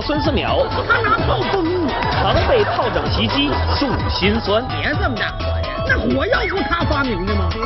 [0.00, 4.64] 孙思邈，他拿炮崩我，常被炮仗袭击，诉心酸。
[4.68, 7.48] 别这么大火呀，那火药不是他发明的吗？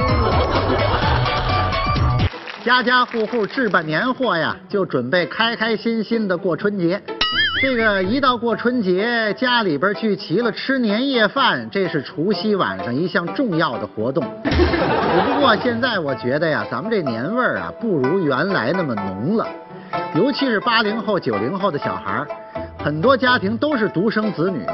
[2.65, 7.01] 家家户户置办年货呀，就准备开开心心的过春节。
[7.63, 14.25] 这个一到过春节，家里边聚齐了吃年夜饭，这是除夕晚上一项重要的活动。
[14.45, 19.47] 只不过现在我觉得呀，咱们这年味儿啊，不如原来那么浓了。
[20.15, 22.29] 尤其是八零后、九零后的小孩儿，
[22.79, 24.65] 很多家庭都是独生子女，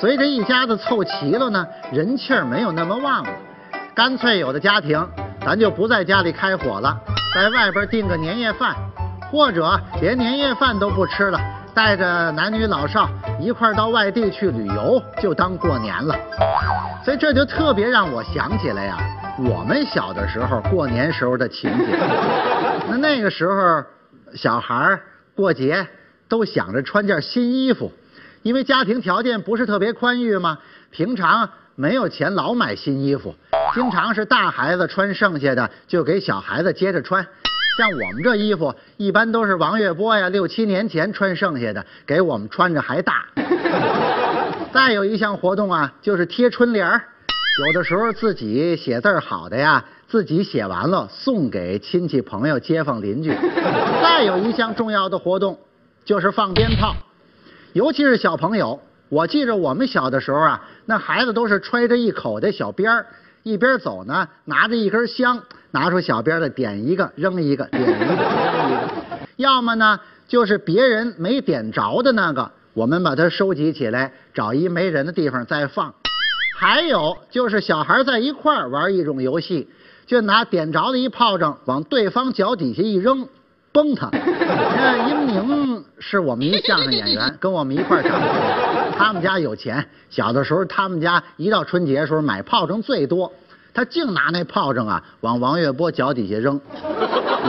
[0.00, 3.30] 所以这一家子凑齐了呢，人气儿没有那么旺了。
[3.94, 5.06] 干脆有的家庭，
[5.44, 6.96] 咱就不在家里开火了，
[7.34, 8.74] 在外边订个年夜饭，
[9.30, 11.38] 或者连年夜饭都不吃了，
[11.74, 13.08] 带着男女老少
[13.38, 16.14] 一块儿到外地去旅游，就当过年了。
[17.04, 18.96] 所以这就特别让我想起来呀，
[19.38, 21.86] 我们小的时候过年时候的情景。
[22.88, 23.82] 那那个时候，
[24.34, 25.02] 小孩儿
[25.34, 25.86] 过节
[26.28, 27.92] 都想着穿件新衣服，
[28.42, 30.58] 因为家庭条件不是特别宽裕嘛，
[30.90, 33.34] 平常没有钱老买新衣服，
[33.74, 37.26] 经常是大孩子穿剩下的就给小孩子接着穿。
[37.78, 43.24] 像我们这衣服，一般都是王月波呀六七年前穿剩下的，给我们穿着还大。
[44.72, 47.02] 再有一项活动啊，就是贴春联儿。
[47.56, 53.30] 有的时候自己写字儿好的呀，自己写完了送给亲戚朋友、街坊邻居。
[54.00, 55.58] 再有一项重要的活动，
[56.04, 56.94] 就是放鞭炮，
[57.72, 58.80] 尤其是小朋友。
[59.08, 63.06] 我记着我们小的时候啊，那孩子都是揣着一口的小鞭儿，
[63.42, 65.42] 一边走呢，拿着一根香，
[65.72, 68.88] 拿出小鞭儿来点一个扔一个，点一个扔一个。
[69.36, 69.98] 要么呢，
[70.28, 75.92] 就是别人没点着的那个，我们把它收集起来，找一没人的地方再放。
[76.60, 79.66] 还有就是小孩在一块儿玩一种游戏，
[80.06, 83.26] 就拿点着的一炮仗往对方脚底下一扔，
[83.72, 84.10] 崩他。
[84.12, 88.92] 那英宁是我们一相声演员，跟我们一块儿长大的。
[88.94, 93.32] 他们家有钱，小的时候他们家一到春节的时候买炮仗最多，
[93.72, 96.60] 他净拿那炮仗啊往王月波脚底下扔。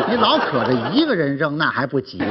[0.09, 2.27] 你老可着一个人扔，那还不急呀、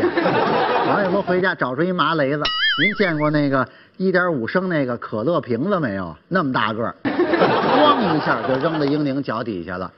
[0.89, 2.43] 王月波回家找出一麻雷子，
[2.83, 3.67] 您见过那个
[3.97, 6.17] 一点五升那个可乐瓶子没有？
[6.29, 9.91] 那么大个儿，咣一下就扔到英宁脚底下了。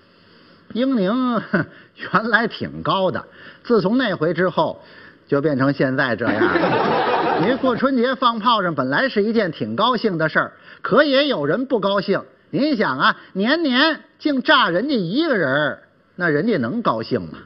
[0.72, 1.64] 英宁哼
[1.94, 3.24] 原来挺高的，
[3.62, 4.82] 自从那回之后，
[5.28, 7.40] 就变成现在这样了。
[7.40, 12.22] 您过春节放炮仗本来是一件挺高兴的事儿，可也有人不高兴。
[12.50, 15.82] 您想啊，年年净炸人家一个人儿，
[16.16, 17.38] 那人家能高兴吗？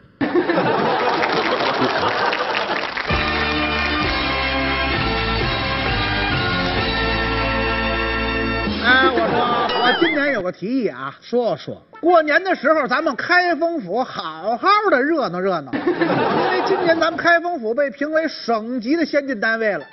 [8.84, 9.66] 哎， 我说。
[9.78, 11.80] 我今年有个提议啊，说说。
[12.00, 19.84] 过年的时候咱们开封府好好的热闹热闹，因为今年咱们开封府被评为省级的先进单位了，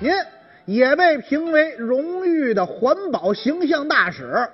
[0.00, 0.12] 您
[0.64, 4.48] 也被评为荣誉的环保形象大使。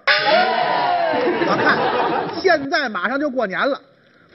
[1.47, 1.78] 我看
[2.41, 3.81] 现在马上就过年了，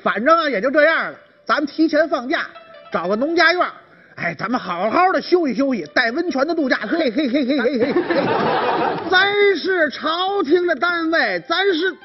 [0.06, 1.18] 反正啊也就这样了，
[1.48, 2.46] 咱们提前放假，
[2.92, 3.68] 找个农家院。
[4.14, 8.02] 哎，咱们好好的休息休息，带温泉的度假，嘿嘿嘿嘿嘿嘿嘿。
[9.10, 11.96] 咱是朝廷的单位，咱是，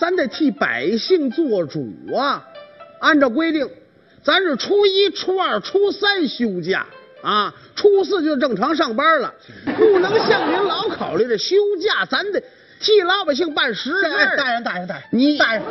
[0.00, 2.44] 咱得替百姓做主啊。
[2.98, 3.70] 按照规定，
[4.24, 6.84] 咱是初一、初二、初三休假
[7.22, 9.32] 啊，初四就正常上班了，
[9.76, 12.42] 不能像您老考虑的休假，咱得
[12.80, 14.06] 替老百姓办实事。
[14.06, 15.62] 哎大人大人大人，你大人，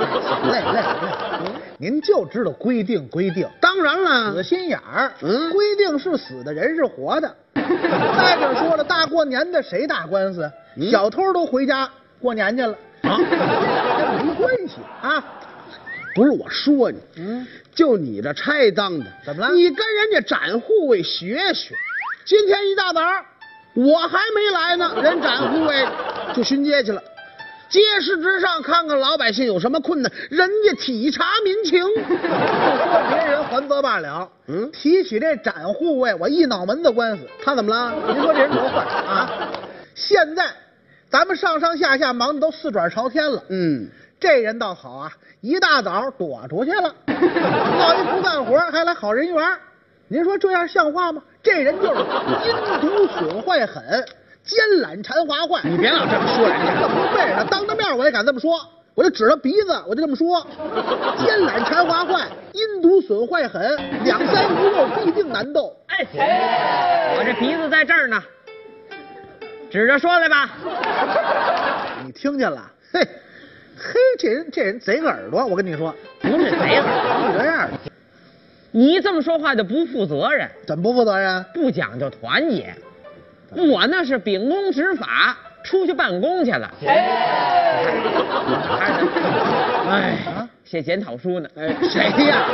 [0.51, 7.35] 累累累，您就知道规定规定，当然了，死心眼儿，嗯规定是死的，人是活的。
[7.53, 10.51] 再者说了，大过年的谁打官司？
[10.75, 11.90] 嗯小偷都回家
[12.22, 15.24] 过年去了啊 跟没关系啊。
[16.13, 21.75] 不是我说你，嗯，就你这差当的，怎么了你跟人家展护卫学学。
[22.25, 23.00] 今天一大早，
[23.77, 25.88] 我还没来呢，人展护卫
[26.33, 27.00] 就巡街去了。
[27.69, 31.83] 街市之上看看老百姓有什么困难，人家体察民情。
[31.83, 37.24] 不说别人还则罢了，嗯提起这展护卫，我一脑门子官司。
[37.45, 37.94] 他怎么了？
[38.07, 39.29] 您说这人多坏啊！
[39.94, 40.50] 现在
[41.12, 43.88] 咱们上上下下忙的都四转朝天了，嗯，
[44.19, 49.59] 这人倒好啊，一大早躲出去了，落一不干活还来好人缘儿。
[50.09, 51.21] 您说这样像话吗？
[51.44, 52.00] 这人就是
[52.48, 53.83] 阴毒损坏狠，
[54.44, 55.62] 奸懒馋滑坏。
[55.63, 58.57] 你别老这么说人家这不是背着他，当着面我也敢这么说，
[58.95, 60.45] 我就指着鼻子我就这么说：
[61.18, 65.75] 奸懒馋滑坏，阴毒损坏狠，两三无肉必定难斗。
[65.88, 66.07] 哎，
[67.18, 68.24] 我这鼻子在这儿呢，
[69.69, 70.50] 指着说来吧。
[72.06, 72.62] 你听见了？
[72.94, 73.01] 嘿，
[73.77, 77.77] 嘿，这人这人贼个耳朵，我跟你说，不是贼耳就这样的。
[78.72, 81.44] 你这么说话就不负责任，怎么不负责任？
[81.54, 82.74] 不讲究团结。
[83.56, 86.69] 我那是秉公执法，出去办公去了。
[89.90, 90.18] 哎，
[90.66, 91.50] 写检讨书呢。
[91.56, 92.46] 哎，谁呀？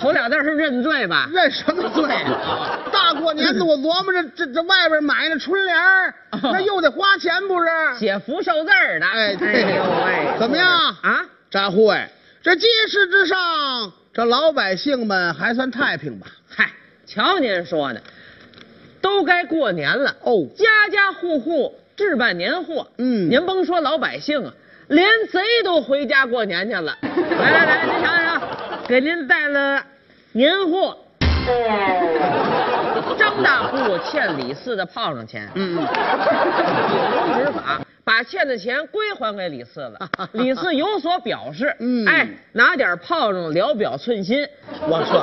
[0.00, 1.28] 头两字是认罪吧？
[1.32, 2.80] 认什么罪啊？
[2.92, 6.12] 大过年的，我琢磨着这这外边买那春联儿，
[6.42, 7.68] 那又得花钱不是？
[7.98, 9.06] 写福寿字儿的。
[9.06, 10.68] 哎，对哎呦喂，怎么样
[11.02, 11.24] 啊？
[11.50, 12.04] 扎护卫，
[12.42, 13.38] 这街市之上，
[14.14, 16.26] 这老百姓们还算太平吧？
[16.46, 16.70] 嗨，
[17.06, 18.02] 瞧您说的，
[19.00, 22.88] 都该过年了哦家家户户置办年货。
[22.98, 24.52] 嗯您甭说老百姓啊，
[24.88, 26.94] 连贼都回家过年去了。
[27.02, 28.42] 来来来，您瞧瞧，
[28.86, 29.82] 给您带了
[30.32, 30.98] 年货。
[33.22, 39.96] 张大户欠李四的炮仗钱，嗯执法，把欠的钱归还给李四了。
[40.32, 44.44] 李四有所表示，嗯哎，拿点炮仗聊表寸心。
[44.88, 45.22] 我说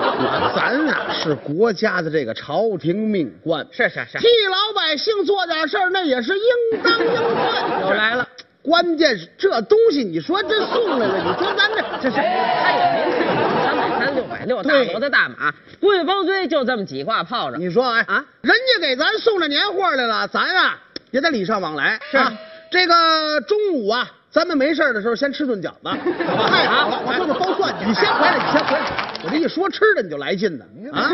[0.56, 7.82] 咱呐是国家的这个朝廷命官，是是是替，老百姓做点事儿，那也是应当应分。
[7.84, 8.26] 又来了。
[8.62, 13.49] 关键是这东西，你说这送来了，你说咱这这是他也没三
[13.80, 17.60] 百三六百六大对骡子大马，棍棒堆就这么几挂炮仗。
[17.60, 20.78] 你说哎啊，人家给咱送着年货来了，咱啊
[21.12, 22.00] 也得礼尚往来。
[22.12, 22.34] 是啊，
[22.70, 25.80] 这个中午啊，咱们没事儿的时候先吃顿饺子？
[25.84, 27.86] 太好了，我这么包蒜去。
[27.86, 28.86] 你先回来，你先回来。
[29.22, 31.12] 我这一说吃的你就来劲呢啊！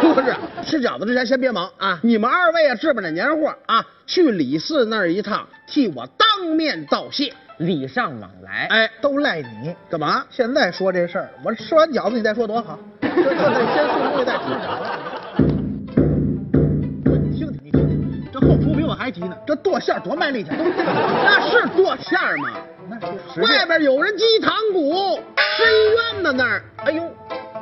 [0.00, 0.32] 不是
[0.64, 7.32] 吃饺子之前先别忙啊你们二位啊置办点年货啊，去李四那儿一趟，替我当面道谢。
[7.62, 8.66] 礼尚往来。
[8.70, 9.74] 哎，都赖你。
[9.90, 10.24] 干嘛？
[10.30, 14.84] 现在说这事儿，我吃完饺子你再说多好，这这得先送东西再吃饺子。
[17.06, 22.50] 你听听，你听听，这后厨比我还急呢，这剁馅儿多卖力气，那是剁馅儿吗？
[22.88, 22.98] 那
[23.32, 25.20] 是外边有人击堂鼓，
[25.56, 27.02] 市医院呢那儿，哎呦，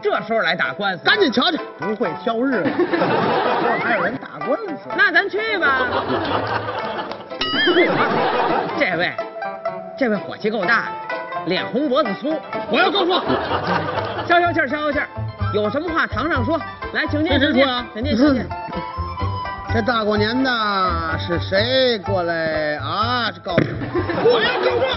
[0.03, 1.59] 这时候来打官司，赶紧瞧瞧。
[1.79, 4.89] 不会挑日子，这时候还有人打官司。
[4.97, 5.87] 那咱去吧。
[8.79, 9.13] 这位，
[10.01, 12.35] 这位火气够大的，脸红脖子粗，
[12.71, 13.23] 我要告状。
[14.27, 15.07] 消消气儿，消消气儿，
[15.53, 16.59] 有什么话堂上说。
[16.95, 17.63] 来，请进，请进，
[17.93, 18.47] 请进，请进。
[19.75, 20.51] 这大过年的，
[21.19, 23.31] 是谁过来啊？
[23.31, 23.69] 这告状
[24.25, 24.89] 我要告状！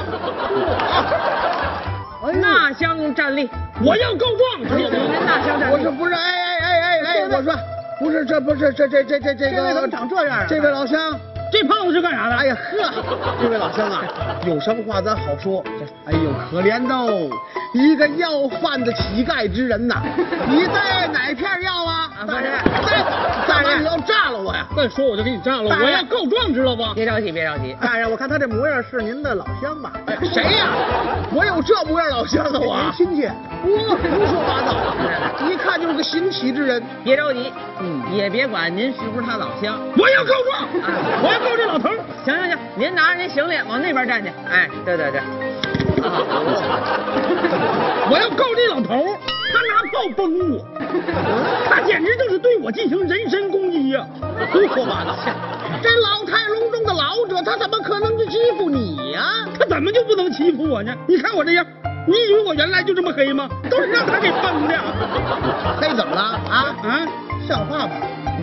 [2.22, 3.50] 我纳香站立，
[3.84, 4.62] 我要告状！
[4.78, 4.90] 您
[5.26, 5.74] 纳香站立。
[5.74, 7.54] 我说不是，哎哎哎哎哎，我说
[8.00, 11.20] 不是，这不是这这这这这个这位怎么长这样啊这位老乡，
[11.54, 12.36] 这胖子是干啥的？
[12.36, 12.92] 哎呀呵，
[13.40, 14.02] 这位老乡啊，
[14.48, 15.64] 有什么话咱好说。
[16.06, 17.30] 哎呦，可怜喽，
[17.74, 20.02] 一个要饭的乞丐之人呐！
[20.50, 22.10] 你带哪片药啊？
[22.20, 24.66] 啊不是带干嘛你要炸了我呀？
[24.76, 26.92] 再说我就给你炸了我要告状，知道不？
[26.96, 27.78] 别着急，别着急。
[27.80, 29.92] 大人，我看他这模样是您的老乡吧？
[30.08, 30.70] 哎，谁呀？
[31.32, 32.92] 我有这模样老乡啊您我？
[32.98, 33.30] 亲戚。
[33.64, 36.82] 我胡说八道，一看就是个行乞之人。
[37.04, 39.78] 别着急，嗯也别管您是不是他老乡。
[39.98, 40.68] 我要告状啊
[41.22, 41.90] 我要告这老头。
[42.26, 44.30] 行行行，您拿着您行李往那边站去。
[44.50, 45.20] 哎，对对对。
[45.20, 45.26] 啊，
[48.10, 49.16] 我要告这老头，
[49.54, 50.66] 他拿炮崩我，
[51.70, 54.06] 他简直就是对我进行人身攻击呀、
[54.52, 55.16] 胡说八道！
[55.82, 60.94] 这老态龙钟的老者，他怎么可能去欺负你呀、他怎么就不能欺负我呢？
[61.08, 61.66] 你看我这样，
[62.08, 63.50] 你以为我原来就这么黑吗？
[63.70, 64.76] 都是让他给崩的。
[65.80, 67.08] 黑怎么了啊啊？
[67.48, 67.92] 像话吗？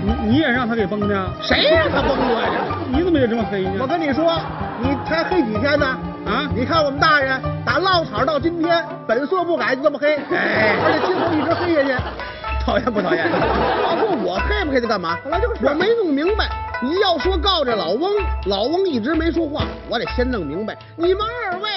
[0.02, 1.30] 你你也让他给崩的啊？
[1.42, 2.78] 谁让他崩我呀？
[2.90, 3.72] 你怎么也这么黑呢？
[3.80, 4.40] 我跟你说，
[4.80, 5.86] 你才黑几天呢？
[6.26, 12.02] 啊你看我们大人打落草到今天，本色不改，就这么黑，哎而且今后一直黑下去。
[12.64, 13.26] 讨厌不讨厌？
[13.32, 15.16] 我说我黑不黑他干嘛？
[15.24, 16.46] 本来就是我没弄明白。
[16.82, 18.12] 你要说告这老翁，
[18.46, 20.76] 老翁一直没说话，我得先弄明白。
[20.96, 21.68] 你们二位，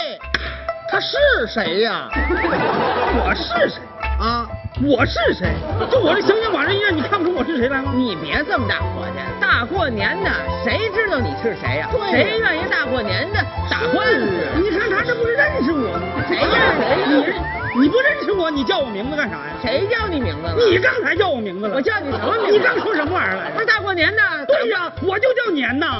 [0.89, 2.07] 他是谁呀？
[2.13, 3.81] 我是谁？
[4.19, 4.47] 啊，
[4.81, 5.53] 我是谁？
[5.91, 7.91] 就我这形象往人一样，你看不出我是谁来吗？
[7.95, 10.31] 你别这么大火气，大过年的，
[10.63, 13.39] 谁知道你是谁呀、谁愿意大过年的
[13.69, 14.27] 打官司？
[14.61, 16.23] 你看他这不是认识我吗？
[16.27, 17.43] 谁呀谁你呀
[17.75, 19.53] 你不认识我，你叫我名字干啥呀？
[19.61, 20.55] 谁叫你名字了？
[20.69, 21.75] 你刚才叫我名字了。
[21.75, 22.51] 我叫你什么名字？
[22.51, 23.55] 你刚说什么玩意儿来着？
[23.55, 24.21] 不是大过年的？
[24.47, 25.97] 对呀，我就叫年呐，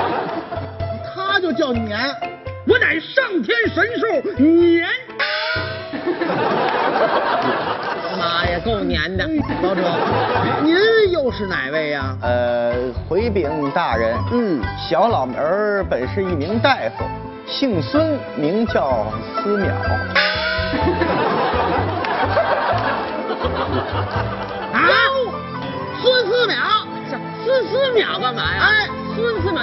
[1.14, 1.98] 他就叫年，
[2.66, 4.06] 我乃上天神兽
[4.38, 4.88] 年。
[8.18, 9.24] 妈呀，够年的！
[9.62, 9.82] 老者，
[10.62, 10.74] 您
[11.12, 12.16] 又是哪位呀？
[12.20, 12.74] 呃，
[13.08, 17.04] 回禀大人，嗯小老门儿本是一名大夫，
[17.46, 19.06] 姓孙，名叫
[19.42, 19.70] 思邈。
[24.72, 24.80] 啊，
[26.02, 26.52] 孙思邈，
[27.10, 28.60] 这思思邈干嘛呀？
[28.60, 28.89] 哎，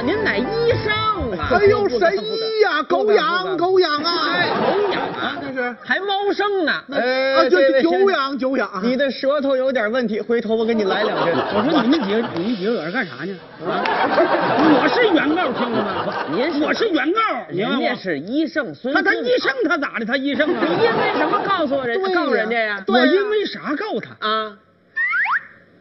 [0.02, 0.44] 您乃医
[0.84, 0.94] 生
[1.38, 1.50] 啊？
[1.52, 4.30] 哎呦，神医呀，狗养狗养啊！
[4.32, 6.74] 哎，狗养啊， 这是还猫生呢。
[6.92, 8.70] 哎，啊，就久养久养。
[8.84, 11.36] 你的舌头有点问题，回头我给你来两针。
[11.56, 13.36] 我说你们几个，你们几个搁这干啥呢？
[13.66, 13.84] 啊，
[14.82, 16.26] 我是原告，听着吗？
[16.32, 17.80] 您是我是原告，你人。
[17.80, 19.02] 家是医生孙子。
[19.02, 20.06] 他他医生他咋的？
[20.06, 20.62] 他医生啊？
[20.64, 22.84] 你因为什么告诉人告人家呀？
[22.88, 24.28] 我因为啥告他？
[24.28, 24.58] 啊，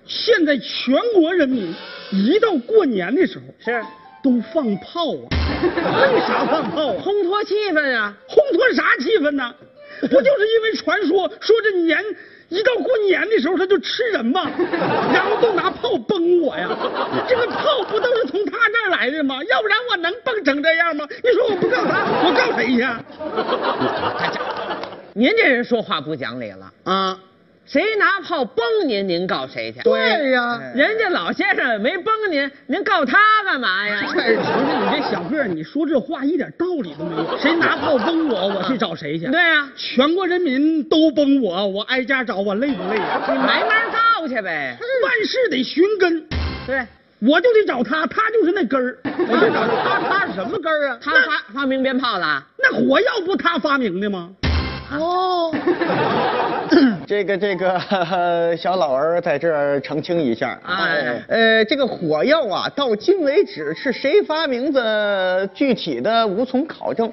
[0.06, 1.75] 现在全国人民
[2.12, 3.82] 一到过年的时候是
[4.26, 5.30] 都放炮啊！
[6.02, 6.97] 为啥放炮啊？
[7.00, 8.12] 烘托气氛啊。
[8.28, 9.54] 烘托啥气氛呢？
[10.00, 11.97] 不就是因为传说说这年
[12.49, 14.50] 一到过年的时候他就吃人吗？
[15.14, 16.68] 然后都拿炮崩我呀！
[17.28, 19.37] 这个炮不都是从他这儿来的吗？
[19.45, 21.06] 要不然我能崩成这样吗？
[21.23, 22.85] 你说我不告他，我告谁去？
[25.14, 27.16] 您这人说话不讲理了，啊，
[27.66, 29.80] 谁拿炮崩您，您告谁去？
[29.82, 34.02] 对呀，人家老先生没崩您，您告他干嘛呀？
[34.06, 34.42] 不是你
[34.92, 37.38] 这小个儿，你说这话一点道理都没有。
[37.38, 39.26] 谁拿炮崩我，我去找谁去？
[39.26, 43.20] 对呀，全国人民都崩我，我挨家找，我累不累呀？
[43.26, 44.78] 你慢慢告去呗。
[45.02, 46.25] 万事得寻根，
[46.68, 46.87] 对，
[47.18, 48.96] 我就得找他，他就是那根儿。
[49.02, 50.99] 我就找他，他是什么根儿啊？
[51.02, 52.46] 他发发明鞭炮了。
[52.58, 54.30] 那火药不他发明的吗？
[54.92, 55.52] 哦，
[57.06, 67.12] 这个这个小老儿在这儿澄清一下啊，哎呃，这个火药啊，到今为止是谁发明的，具体的无从考证。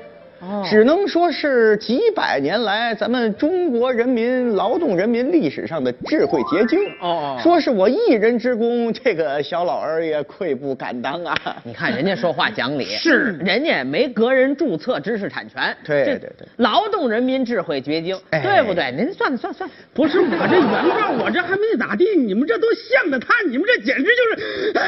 [0.69, 6.79] 只能说是几百年来咱们中国人民劳动人民历史上的智慧结晶。
[7.01, 11.35] 哦说是我一人之功，这个小老儿也愧不敢当啊。
[11.63, 13.38] 你看人家说话讲理， 是。
[13.43, 18.41] 人家没个人注册知识产权，对对对劳动人民智慧结晶，哎。
[18.41, 18.91] 对不对？
[18.95, 24.83] 您算算算，不是我这原告，我这还没咋地，你们这都向着他，你们这简直就是，啊、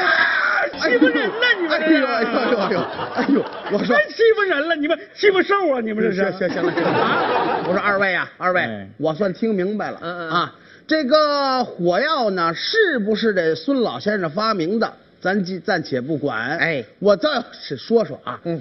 [0.80, 1.46] 欺负人呢！
[1.60, 1.86] 你们这。
[1.86, 2.80] 哎呦哎呦哎呦
[3.14, 3.96] 哎呦我说。
[3.96, 5.80] 太 欺负人了，你们欺负兽啊！
[5.80, 7.62] 你们这是行行行了行了啊！
[7.68, 10.54] 我说二位啊，二位哎，我算听明白了嗯嗯啊。
[10.86, 14.92] 这个火药呢，是不是这孙老先生发明的？
[15.20, 16.58] 咱既暂且不管。
[16.58, 18.60] 哎我倒是说说啊，嗯，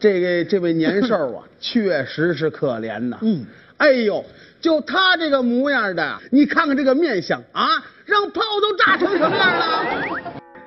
[0.00, 3.18] 这个这位年兽啊， 确实是可怜呐。
[3.22, 3.46] 嗯，
[3.76, 4.24] 哎呦，
[4.60, 9.86] 就他这个模样的，你看看这个面相啊，让炮都炸成什么样了？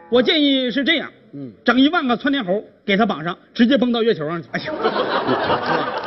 [0.09, 4.47] 我建议是这样，嗯，整一万个窜天猴给他绑上，直接蹦到月球上去。
[4.53, 4.73] 哎呦，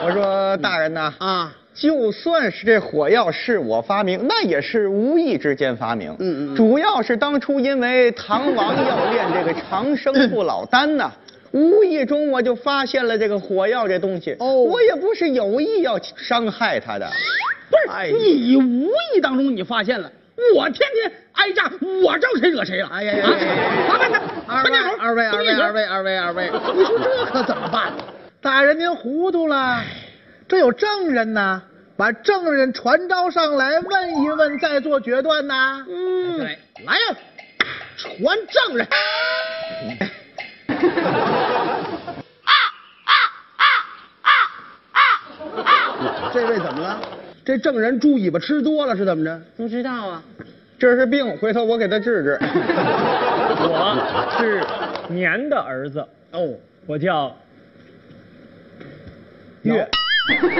[0.04, 6.10] 我说大人呐，啊，就算是这火药是我发明，那也是无意之间发明。
[6.18, 6.56] 嗯嗯嗯。
[6.56, 11.12] 主要是当初因为唐王要练这个长生不老丹呐、
[11.52, 14.34] 无意中我就发现了这个火药这东西。
[14.38, 14.62] 哦。
[14.62, 17.06] 我也不是有意要伤害他的。
[17.70, 20.10] 不是、哎你无意当中你发现了，
[20.54, 21.70] 我天天挨炸，
[22.02, 22.88] 我招谁惹谁了？
[22.92, 23.28] 哎呀呀
[23.88, 27.92] 麻烦他，二位二位二位二位二位二位，你说这可怎么办？
[28.40, 29.82] 大人您糊涂了，
[30.46, 31.62] 这有证人呢，
[31.96, 35.84] 把证人传召上来问一问，再做决断呐。
[35.88, 36.38] 嗯，
[36.84, 37.16] 来呀，
[37.96, 38.88] 传证人。
[46.32, 47.00] 这位怎么了？
[47.48, 49.40] 这证人猪尾巴吃多了是怎么着？
[49.56, 50.22] 不知道啊。
[50.78, 52.38] 这是病，回头我给他治治。
[52.44, 54.62] 我是
[55.14, 56.52] 年的儿子，哦，
[56.84, 57.34] 我叫
[59.62, 59.88] 月。
[60.28, 60.50] 这个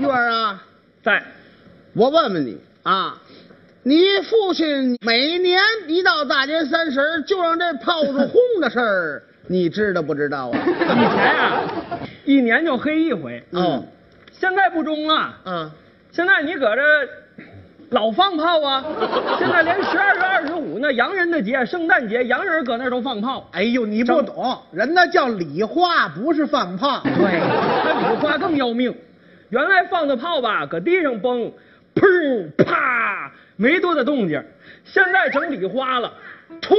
[0.00, 0.64] 月儿啊，
[1.04, 1.22] 在
[1.92, 3.20] 我问问你啊，
[3.82, 10.58] 你父亲每年一到大年三十就让这炮竹轰的事儿，你知道不知道啊？
[10.66, 11.62] 以前啊，
[12.24, 13.84] 一年就黑一回，哦，
[14.44, 15.70] 现在不中了，嗯，
[16.12, 16.82] 现在你搁这
[17.88, 18.84] 老放炮啊，
[19.40, 27.00] 现在连十二月二十五那洋人的节，圣诞节，洋人搁那儿都放炮，哎呦，你不懂，人那叫礼花，不是放炮。
[27.04, 27.40] 对，
[27.86, 28.94] 那礼花更要命。
[29.48, 31.50] 原来放的炮吧，搁地上崩，
[31.94, 34.44] 砰啪，没多大动静。
[34.84, 36.12] 现在整礼花了，
[36.60, 36.76] 冲，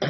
[0.00, 0.08] 哗，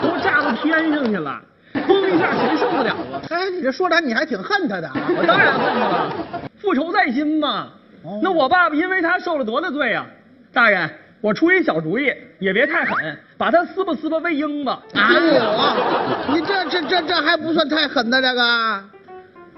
[0.00, 3.22] 都炸到天上去了，崩一下谁受得了啊？
[3.30, 4.94] 哎，你这说来你还挺恨他的啊？
[5.16, 6.12] 我当然恨他了，
[6.60, 7.68] 复仇在心嘛。
[8.04, 10.04] 哦那我爸爸因为他受了多大罪啊？
[10.52, 14.82] 大人，我出一小主意，也别太狠，把他撕吧撕吧喂鹰吧。
[14.94, 18.84] 哎呦，你这这这这还不算太狠的这个？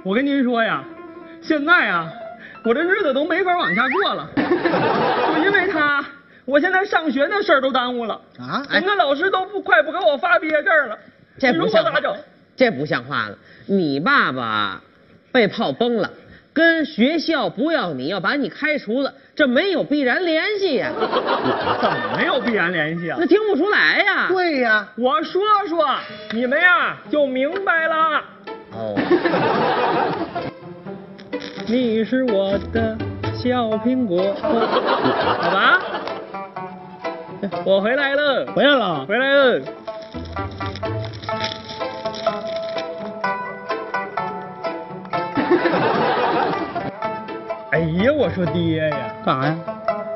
[0.03, 0.85] 我跟您说呀，
[1.41, 2.07] 现在啊，
[2.65, 6.05] 我这日子都没法往下过了，就因为他，
[6.45, 10.99] 我现在上学那事儿都耽误了啊我们的老师都不快不给我发毕业证了，
[11.39, 12.01] 这不像话
[12.57, 13.37] 这不像话了。
[13.67, 14.83] 你爸爸
[15.33, 16.11] 被炮崩了，
[16.53, 20.93] 跟学校不要你，要把你开除了，这没有必然联系呀。
[21.81, 23.27] 怎么没有必然联系啊那？
[23.27, 24.29] 听不出来呀。
[24.29, 25.85] 对呀，我说说，
[26.31, 28.23] 你们呀就明白了。
[28.73, 28.95] 哦，
[31.67, 32.97] 你是我的
[33.35, 35.81] 小苹果，好吧？
[37.65, 39.61] 我回来了，回来了，回来了。
[48.05, 49.57] 哎呀，我说爹呀，干啥呀？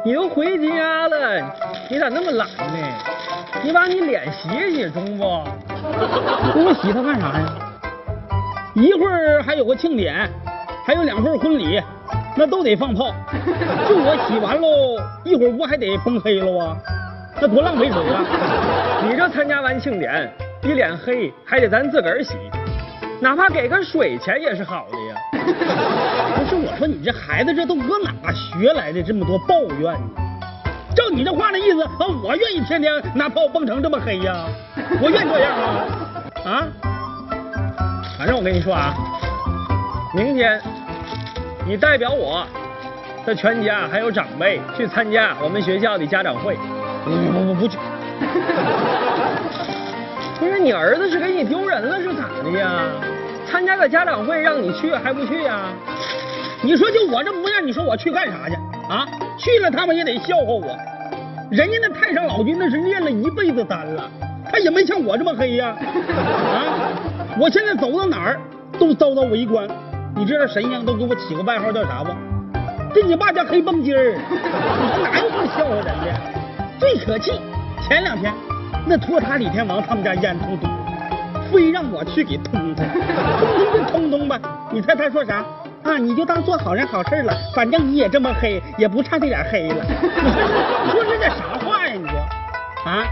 [0.04, 1.56] 你都回家了，
[1.88, 2.78] 你咋那么懒呢？
[3.64, 5.24] 你把你脸洗洗中不？
[6.60, 7.46] 我洗它干啥呀？
[8.74, 10.28] 一会儿还有个庆典，
[10.84, 11.82] 还有两份婚礼，
[12.36, 13.06] 那都得放炮。
[13.88, 16.76] 就我洗完喽，一会儿不还得崩黑了啊？
[17.40, 18.22] 那多浪费水啊！
[19.08, 20.30] 你这参加完庆典，
[20.62, 22.34] 一脸黑，还得咱自个儿洗，
[23.20, 25.16] 哪怕给个水钱也是好的呀。
[26.36, 30.00] 不是我说你这孩子这都搁哪学来的这么多抱怨呢？
[30.96, 31.90] 照你这话的意思啊，
[32.24, 34.46] 我愿意天天拿炮崩成这么黑呀？
[35.00, 35.86] 我愿意这样啊？
[36.44, 36.66] 啊？
[38.18, 38.94] 反正我跟你说啊，
[40.14, 40.60] 明天
[41.66, 42.44] 你代表我
[43.24, 46.56] 的全家还有长辈去参加我们学校的家长会。
[47.04, 47.78] 我我不去。
[50.58, 52.82] 你儿子是给你丢人了是咋的呀？
[53.50, 55.70] 参加个家长会让你去还不去呀？
[56.62, 58.54] 你说就我这模样，你说我去干啥去
[58.90, 59.06] 啊？
[59.38, 60.76] 去了他们也得笑话我。
[61.50, 64.10] 人家那太上老君那是练了一辈子丹了，
[64.50, 65.68] 他也没像我这么黑呀。
[65.68, 66.92] 啊！
[67.40, 68.40] 我现在走到哪儿
[68.78, 69.66] 都遭到围观。
[70.14, 72.10] 你知道神仙都给我起个外号叫啥不？
[72.92, 74.12] 这你爸叫黑蹦筋儿。
[74.12, 76.20] 你说哪有这么笑话人的？
[76.78, 77.40] 最可气，
[77.86, 78.32] 前两天
[78.86, 80.66] 那托塔李天王他们家烟囱堵，
[81.52, 84.38] 非让我去给通通，通通就通通吧。
[84.70, 85.44] 你猜他说啥？
[85.84, 89.84] 啊，你就当做好人好事了，反正你也这么黑，也不差这点黑了。
[90.84, 91.94] 你 说这这啥话呀？
[91.94, 92.18] 你说
[92.84, 93.04] 啊？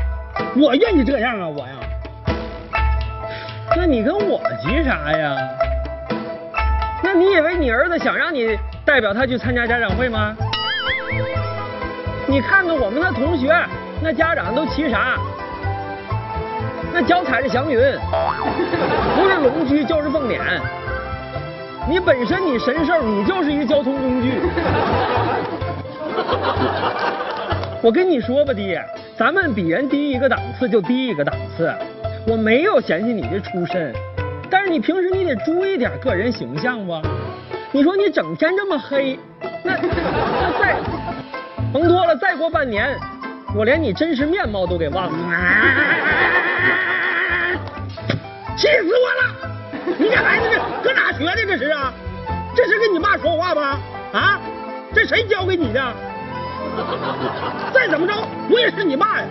[0.56, 1.74] 我愿意这样啊，我呀。
[3.76, 5.36] 那你跟我急啥呀？
[7.02, 10.34] 那你以为你儿子想让你代表他去参加家长会吗？
[12.26, 13.54] 你看看我们的同学，
[14.02, 15.16] 那家长都骑啥？
[16.98, 17.78] 那脚踩着祥云，
[19.14, 20.40] 不是龙驹就是凤辇。
[21.86, 24.40] 你本身你神兽，你就是一交通工具。
[27.82, 28.82] 我跟你说吧，爹，
[29.14, 31.70] 咱们比人低一个档次就低一个档次。
[32.26, 33.92] 我没有嫌弃你的出身，
[34.50, 36.98] 但是你平时你得注意点个人形象不？
[37.72, 39.18] 你说你整天这么黑，
[39.62, 40.76] 那那再
[41.74, 42.96] 甭多了，再过半年，
[43.54, 45.18] 我连你真实面貌都给忘了。
[48.56, 49.22] 气死我了！
[49.98, 51.46] 你这孩子这搁哪学的？
[51.46, 51.92] 这是啊？
[52.54, 53.78] 这是跟你妈说话吧？
[54.12, 54.40] 啊？
[54.94, 55.92] 这谁教给你的？
[57.72, 58.14] 再怎么着，
[58.50, 59.26] 我也是你爸呀！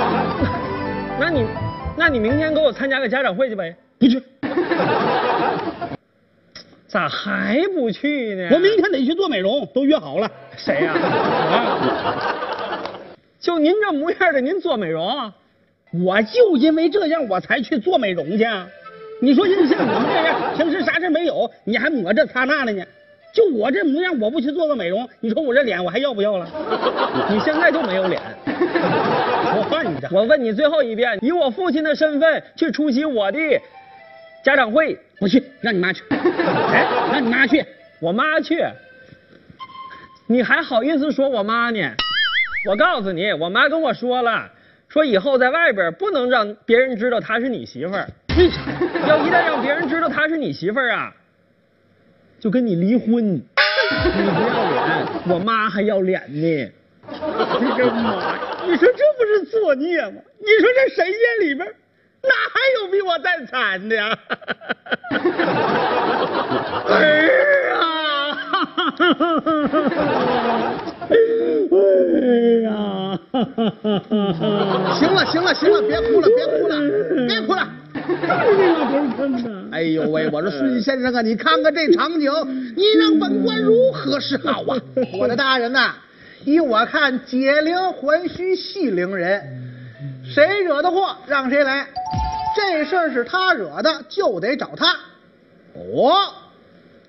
[1.18, 1.46] 那你，
[1.96, 3.74] 那你明天给我参加个家长会去呗？
[3.98, 4.22] 不去，
[6.88, 8.48] 咋还不去呢？
[8.52, 10.30] 我明天得去做美容，都约好了。
[10.56, 11.78] 谁呀、啊？
[13.40, 15.32] 就您这模样的，您做美容？
[15.92, 18.46] 我就因为这样，我才去做美容去。
[19.22, 22.84] 你说像像你们这样，平时啥事没有，你还抹这擦那的呢？
[23.32, 26.48] 就我这模样，我不去做个美容，你说我这脸我还要不要了？
[27.30, 28.20] 你现在就没有脸。
[28.46, 33.38] 我问你，我问你最后一遍，以我父亲的身份去出席我的
[34.44, 36.02] 家长会，不去，让你妈去。
[36.10, 37.64] 哎，让你妈去，
[38.00, 38.64] 我妈去。
[40.26, 41.90] 你还好意思说我妈呢？
[42.68, 44.50] 我告诉你，我妈跟我说了，
[44.90, 48.08] 说以后在外边不能让别人知道她是你媳妇儿。
[48.36, 48.60] 为啥？
[49.06, 51.14] 要一旦让别人知道她是你媳妇儿啊，
[52.40, 53.34] 就跟你离婚。
[53.34, 56.72] 你不要脸，我妈还要脸呢。
[57.08, 58.36] 你个妈！
[58.66, 60.20] 你说这不是作孽吗？
[60.38, 61.14] 你说这神仙
[61.48, 61.66] 里边
[62.22, 64.18] 哪还有比我再惨的呀？
[66.86, 67.82] 儿啊！
[74.98, 76.76] 行了行了行了，别哭了别哭了
[77.26, 77.68] 别哭了！
[79.72, 82.30] 哎呦喂，我说孙先生啊，你看看这场景，
[82.76, 84.76] 你让本官如何是好啊？
[85.18, 85.94] 我的大人呐、
[86.44, 89.42] 依我看，解铃还须系铃人，
[90.24, 91.86] 谁惹的祸让谁来。
[92.56, 94.92] 这事儿是他惹的，就得找他。
[95.74, 96.32] 哦，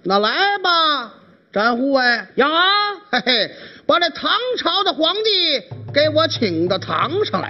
[0.04, 1.14] 那来吧，
[1.52, 2.04] 展护卫。
[2.36, 2.46] 有，
[3.12, 3.52] 嘿嘿，
[3.92, 5.62] 把这唐朝的皇帝
[5.94, 7.50] 给我请到堂上来。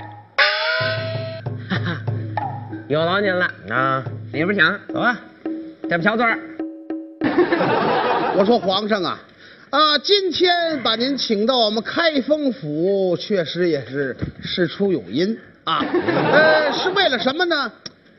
[1.70, 2.02] 哈哈，
[2.88, 3.46] 有劳您了。
[3.70, 5.20] 啊，里边请，走吧，
[5.88, 6.40] 这不小嘴儿。
[8.36, 9.20] 我说皇上啊，
[9.70, 15.86] 啊，今天把您请到我们开封府，确实也是事出有因啊。
[15.94, 17.72] 呃，是为了什么呢？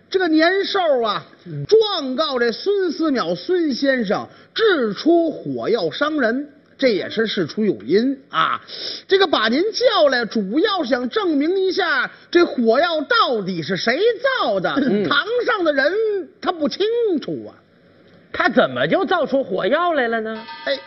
[0.09, 1.25] 这个年兽啊，
[1.67, 6.49] 状告这孙思邈孙先生制出火药伤人，
[6.83, 8.61] 这也是事出有因啊。
[9.07, 14.01] 这个把您叫来，主要想证明一下这火药到底是谁
[14.41, 14.75] 造的。
[15.09, 15.93] 堂上的人
[16.41, 16.85] 他不清
[17.21, 17.55] 楚啊。
[18.33, 20.45] 他怎么就造出火药来了呢？
[20.65, 20.81] 哎，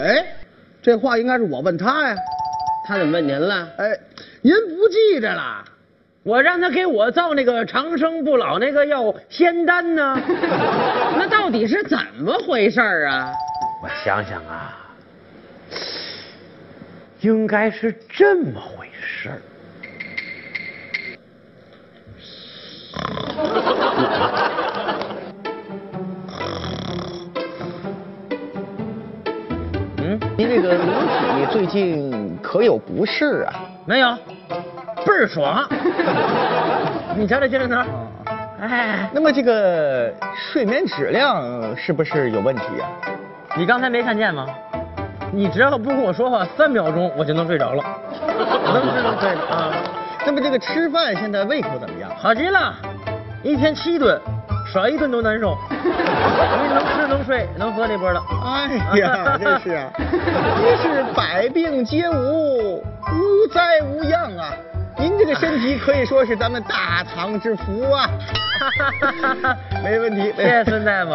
[0.00, 0.36] 哎，
[0.80, 2.16] 这话应该是我问他呀。
[2.88, 3.68] 他怎么问您了？
[3.76, 3.90] 哎，
[4.40, 5.62] 您不记着了？
[6.22, 10.18] 我让他给我造那个长生不老那个药仙丹呢，
[11.18, 13.30] 那到底是怎么回事啊？
[13.82, 14.81] 我想想啊，
[17.20, 19.42] 应该是这么回事儿。
[29.98, 33.60] 嗯，您这个龙体最近可有不适啊？
[33.86, 34.16] 没有，
[35.06, 35.68] 倍儿爽。
[37.16, 37.76] 你瞧这精神头，
[38.60, 42.88] 哎，那么这个睡眠质量是不是有问题啊、
[43.56, 44.46] 你刚才没看见吗？
[45.34, 47.82] 你只要不跟我说话，三秒钟我就能睡着了，
[48.66, 49.72] 能吃能睡的啊，
[50.26, 52.10] 那么这个吃饭现在胃口怎么样？
[52.18, 52.74] 好极了，
[53.42, 54.20] 一天七顿，
[54.70, 55.56] 少一顿都难受。
[55.70, 58.22] 你能吃能睡能喝这波了。
[58.44, 59.90] 哎呀，真是啊，
[60.60, 64.52] 真是百病皆无，无灾无恙啊！
[64.98, 68.08] 您这个身体可以说是咱们大唐之福啊！
[69.82, 71.10] 没问题，谢谢孙大夫。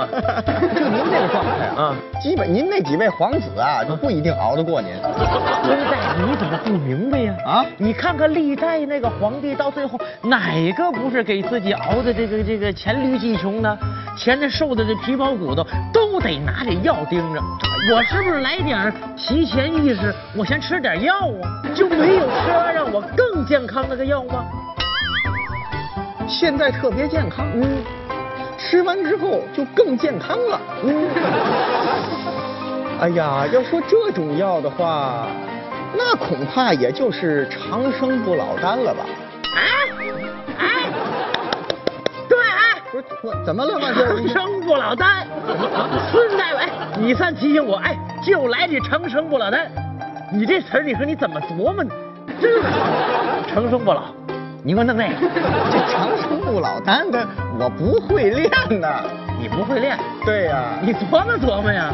[0.75, 4.93] 就您这个状态啊，啊基本您那几位皇子啊都不一定熬得过您。
[5.01, 7.33] 孙大夫，你怎么不明白呀？
[7.45, 13.77] 啊你看看历代那个皇帝，到最后哪个不是给自己熬的这个这个黔驴技穷呢？
[14.17, 17.41] 前那瘦的这皮包骨头都得拿这药盯着。
[17.93, 20.13] 我是不是来点儿提前意识？
[20.35, 24.45] 我先吃点药啊，就没有吃完让我更健康那个药吗？
[26.27, 27.83] 现在特别健康，嗯，
[28.57, 31.07] 吃完之后就更健康了，嗯。
[32.99, 35.27] 哎呀，要说这种药的话，
[35.95, 39.05] 那恐怕也就是长生不老丹了吧？
[39.55, 39.61] 啊
[40.57, 40.89] 哎，
[42.27, 42.81] 对，哎。
[42.91, 44.05] 不是，我怎么了，万岁？
[44.05, 45.27] 长生不老丹，
[46.11, 49.71] 孙大夫，哎，你算提醒我，哎，就来这长生不老丹。
[50.33, 51.93] 你这词儿，你说你怎么琢磨呢？
[52.39, 52.69] 真好，
[53.53, 54.03] 长生不老，
[54.63, 55.13] 你给我弄那个。
[55.71, 57.25] 这长生不老丹的
[57.59, 59.03] 我不会练呐。
[59.39, 59.95] 你不会练，
[60.25, 61.93] 对呀、你琢磨琢磨呀。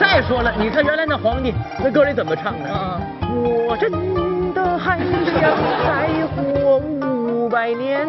[0.00, 2.70] 再说了，你看原来那皇帝那歌里怎么唱的？
[2.70, 2.98] 啊
[3.68, 3.90] 我真
[4.52, 5.06] 的还想
[5.86, 8.08] 再活五百年。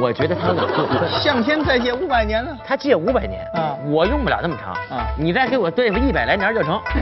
[0.00, 1.08] 我觉得他老做不对。
[1.20, 2.56] 向天再借五百年了。
[2.64, 6.80] 他借五百年啊我用不了那么长啊你再给我对付一百来年就成，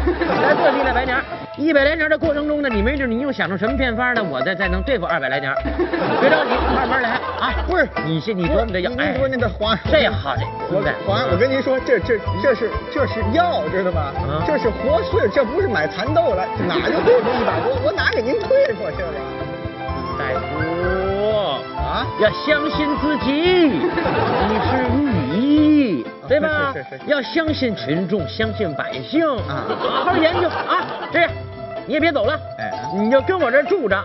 [0.43, 1.17] 再对付一百来年，
[1.57, 4.23] 一百来年的过程中呢，你没准你又想出什么变法呢？
[4.23, 5.53] 我再再能对付二百来年，
[6.21, 7.53] 别着急，慢慢来啊！
[7.67, 10.43] 不是你先你琢磨着药，哎您说那个皇这好这
[10.75, 14.01] 我皇上，我跟您说，这这这是这是药，知道吗？
[14.01, 17.77] 啊这是活碎，这不是买蚕豆来，哪就对付一百多？
[17.85, 19.13] 我哪给您对付去了？
[20.19, 20.56] 大夫
[21.97, 23.33] 啊要相信自己，
[23.73, 26.71] 你是御医，对吧？
[26.75, 30.85] 是是是是要相信群众，相信百姓啊好好研究啊！
[31.11, 31.31] 这样，
[31.87, 33.99] 你也别走了，哎你就跟我这儿住着，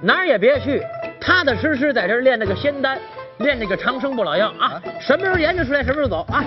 [0.00, 0.80] 哪儿也别去，
[1.20, 2.96] 踏踏实实在这儿练那个仙丹。
[3.42, 6.42] 练这个长生不老药啊，什么时候研究出来什么时候走啊！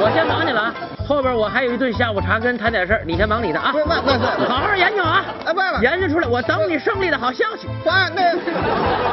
[0.00, 0.74] 我先忙去了啊，
[1.06, 3.72] 后边我还有一顿下午茶跟谈点事儿，你先忙你的啊。
[3.72, 5.24] 不是万万岁好好研究啊！
[5.44, 7.66] 哎不是研究出来，我等你胜利的好消息。
[7.84, 8.22] 皇上，那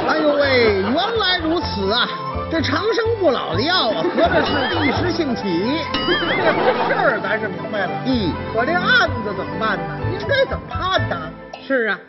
[0.09, 2.07] 哎呦喂，原来如此啊！
[2.51, 5.43] 这长生不老的药啊， 合着是一时兴起。
[5.93, 6.13] 这
[6.53, 7.91] 回事儿咱是明白了。
[8.05, 9.83] 咦，可这案子怎么办呢？
[10.19, 11.31] 应该怎么判呢？
[11.65, 11.99] 是啊，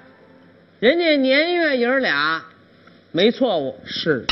[0.80, 2.42] 人家年月爷儿俩
[3.12, 4.26] 没错误，是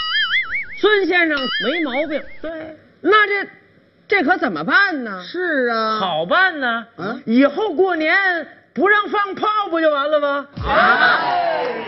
[0.82, 2.20] 孙先生没毛病。
[2.40, 3.48] 对，那这
[4.08, 5.22] 这可怎么办呢？
[5.22, 8.12] 是啊，好办呢，嗯以后过年
[8.74, 10.48] 不让放炮不就完了吗？
[10.66, 11.20] 啊，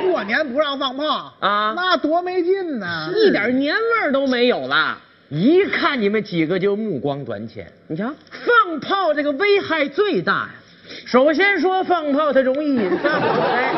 [0.00, 3.11] 过年不让放炮啊那多没劲呢！
[3.16, 4.96] 一点年味儿都没有了。
[5.28, 7.66] 一看你们几个就目光短浅。
[7.88, 10.50] 你瞧，放炮这个危害最大呀。
[11.04, 13.74] 首先说放炮它容易引发火灾，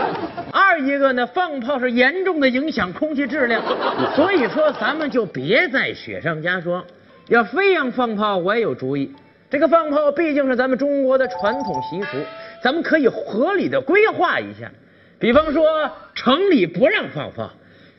[0.56, 3.62] 二一个呢，放炮是严重的影响空气质量，
[4.16, 6.82] 所以说咱们就别再雪上加霜。
[7.28, 9.14] 要非让放炮，我也有主意。
[9.50, 12.16] 这个放炮毕竟是咱们中国的传统习俗，
[12.62, 14.70] 咱们可以合理的规划一下。
[15.18, 17.50] 比方说，城里不让放炮，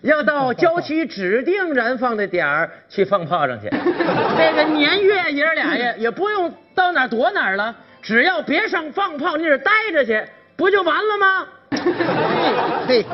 [0.01, 3.69] 要到郊区指定燃放的点儿去放炮仗去。
[4.35, 10.23] 这个年月爷儿俩呀，也不用到哪儿躲哪儿了，只要别上放炮那儿待着去，
[10.55, 11.47] 不就完了吗？
[12.88, 13.06] 嘿，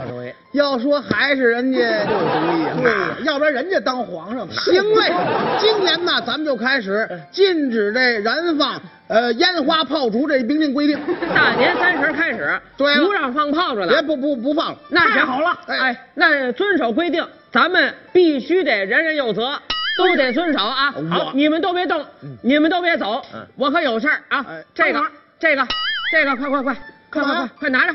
[0.51, 4.53] 要说还是人家有主意啊，对呀，要不然人家当皇上呢。
[4.59, 5.11] 行嘞，
[5.59, 10.99] 今年呢，咱们就开始禁止这燃放呃烟花炮竹这明令规定。
[11.33, 13.87] 大年三十开始，对了不让放炮仗了。
[13.87, 19.59] 别不不不放了，那太好了，哎哎，那遵守规定，咱们必须得人人有责，
[19.97, 20.93] 都得遵守啊。
[21.09, 22.05] 好，你们都别动，
[22.41, 23.23] 你们都别走，
[23.55, 24.45] 我可有事儿啊。
[24.47, 24.63] 哎。
[24.75, 25.01] 这个，
[25.39, 25.67] 这个，
[26.11, 26.75] 这个，快快快，
[27.09, 27.93] 快快快，快拿着，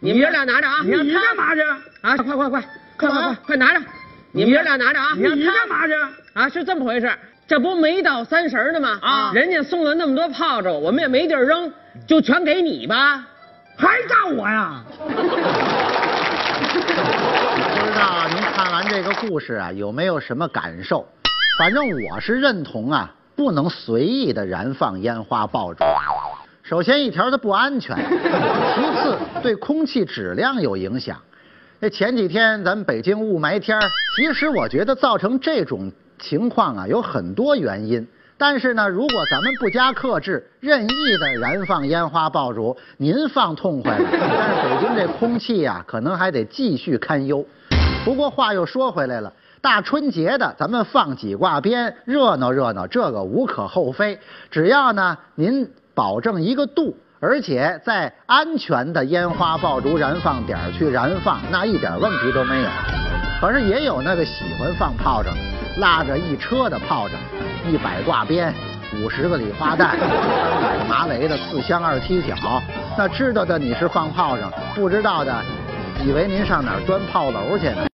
[0.00, 0.76] 你们爷俩拿着啊。
[0.84, 1.60] 你干嘛去？
[2.00, 2.60] 啊，快快快，
[2.96, 3.80] 快快快，快拿着，
[4.32, 5.08] 你们爷俩拿着啊。
[5.16, 5.92] 你干嘛去？
[6.34, 7.10] 啊，是这么回事，
[7.46, 8.98] 这不没到三十儿呢吗？
[9.02, 11.72] 啊，人家送了那么多炮仗，我们也没地儿扔，
[12.06, 13.26] 就全给你吧。
[13.76, 14.82] 还炸我呀？
[15.00, 15.10] 不
[17.86, 21.06] 知道您看完这个故事啊，有没有什么感受？
[21.58, 25.84] 反正我是认同啊，不能随意的燃放烟花爆竹。
[26.68, 27.96] 首先一条它不安全，
[28.76, 31.16] 其次对空气质量有影响。
[31.80, 38.06] 那前几天咱们北京雾霾天儿其实我觉得造成这种情况啊有很多原因。
[38.36, 47.42] 但是呢，如果咱们不加克制，任意的燃放烟花爆竹，您放痛快了，但是北京这空气呀、可能还得继续堪忧。
[48.04, 54.18] 不过话又说回来了，大春节的咱们放几挂鞭，热闹热闹，这个无可厚非。
[54.50, 62.68] 只要呢您保证一个度，而且在安全的烟花爆竹燃放点去燃放，那一点问题都没有。
[63.40, 65.34] 可是也有那个喜欢放炮仗，
[65.78, 67.18] 拉着一车的炮仗，
[67.68, 68.54] 一百挂鞭。
[69.02, 70.08] 五十个礼花弹，三
[70.62, 72.62] 百个麻雷的四箱二踢脚，
[72.96, 75.34] 那知道的你是放炮仗，不知道的
[76.06, 77.82] 以为您上哪儿钻炮楼去呢。